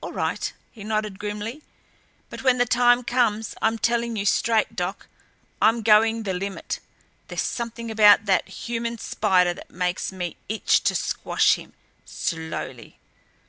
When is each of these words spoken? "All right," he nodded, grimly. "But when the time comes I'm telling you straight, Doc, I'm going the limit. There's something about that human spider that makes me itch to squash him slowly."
"All 0.00 0.12
right," 0.12 0.52
he 0.70 0.84
nodded, 0.84 1.18
grimly. 1.18 1.60
"But 2.30 2.44
when 2.44 2.58
the 2.58 2.66
time 2.66 3.02
comes 3.02 3.56
I'm 3.60 3.78
telling 3.78 4.14
you 4.14 4.24
straight, 4.24 4.76
Doc, 4.76 5.08
I'm 5.60 5.82
going 5.82 6.22
the 6.22 6.34
limit. 6.34 6.78
There's 7.26 7.42
something 7.42 7.90
about 7.90 8.26
that 8.26 8.46
human 8.48 8.96
spider 8.98 9.54
that 9.54 9.72
makes 9.72 10.12
me 10.12 10.36
itch 10.48 10.84
to 10.84 10.94
squash 10.94 11.56
him 11.56 11.72
slowly." 12.04 13.00